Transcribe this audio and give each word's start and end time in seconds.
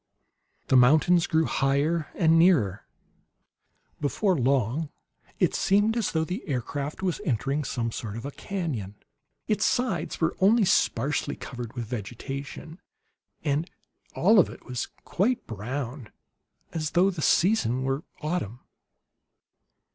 The 0.69 0.75
mountains 0.75 1.27
grew 1.27 1.45
higher 1.45 2.07
and 2.15 2.39
nearer. 2.39 2.87
Before 3.99 4.35
long 4.35 4.89
it 5.37 5.53
seemed 5.53 5.95
as 5.95 6.11
though 6.11 6.23
the 6.25 6.41
aircraft 6.47 7.03
was 7.03 7.21
entering 7.23 7.63
some 7.63 7.91
sort 7.91 8.17
of 8.17 8.25
a 8.25 8.31
canon. 8.31 8.95
Its 9.47 9.63
sides 9.63 10.19
were 10.19 10.35
only 10.39 10.65
sparsely 10.65 11.35
covered 11.35 11.73
with 11.73 11.85
vegetation, 11.85 12.79
and 13.43 13.69
all 14.15 14.39
of 14.39 14.49
it 14.49 14.65
was 14.65 14.87
quite 15.03 15.45
brown, 15.45 16.09
as 16.73 16.89
though 16.93 17.11
the 17.11 17.21
season 17.21 17.83
were 17.83 18.03
autumn. 18.21 18.61